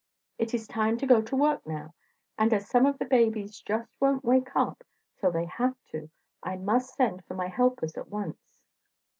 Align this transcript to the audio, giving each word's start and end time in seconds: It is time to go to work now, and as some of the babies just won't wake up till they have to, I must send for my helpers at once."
It 0.39 0.55
is 0.55 0.67
time 0.67 0.97
to 0.97 1.05
go 1.05 1.21
to 1.21 1.35
work 1.35 1.63
now, 1.67 1.93
and 2.35 2.51
as 2.53 2.67
some 2.67 2.87
of 2.87 2.97
the 2.97 3.05
babies 3.05 3.61
just 3.61 3.87
won't 3.99 4.25
wake 4.25 4.55
up 4.55 4.83
till 5.17 5.31
they 5.31 5.45
have 5.45 5.75
to, 5.91 6.09
I 6.41 6.55
must 6.55 6.95
send 6.95 7.23
for 7.25 7.35
my 7.35 7.49
helpers 7.49 7.95
at 7.97 8.09
once." 8.09 8.41